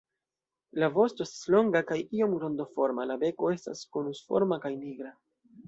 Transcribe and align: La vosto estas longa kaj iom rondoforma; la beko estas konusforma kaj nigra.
La 0.83 0.87
vosto 0.95 1.27
estas 1.29 1.43
longa 1.55 1.83
kaj 1.91 1.99
iom 2.21 2.35
rondoforma; 2.45 3.07
la 3.13 3.19
beko 3.27 3.53
estas 3.59 3.87
konusforma 3.99 4.61
kaj 4.67 4.77
nigra. 4.83 5.17